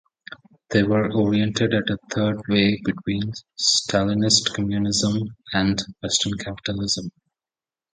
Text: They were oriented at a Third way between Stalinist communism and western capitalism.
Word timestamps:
They 0.71 0.81
were 0.81 1.11
oriented 1.13 1.75
at 1.75 1.87
a 1.91 1.97
Third 2.11 2.41
way 2.49 2.81
between 2.83 3.33
Stalinist 3.61 4.51
communism 4.51 5.35
and 5.53 5.79
western 6.01 6.39
capitalism. 6.39 7.11